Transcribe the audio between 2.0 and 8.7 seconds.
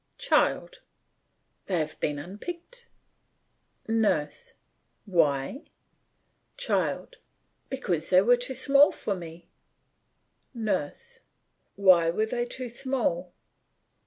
unpicked. NURSE: Why! CHILD: Because they were too